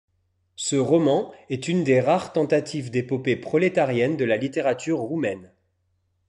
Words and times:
Ce 0.55 0.75
roman 0.77 1.31
est 1.51 1.67
une 1.67 1.83
des 1.83 1.99
rares 2.01 2.33
tentatives 2.33 2.89
d'épopée 2.89 3.35
prolétarienne 3.35 4.17
de 4.17 4.25
la 4.25 4.35
littérature 4.35 4.97
roumaine. 4.97 5.51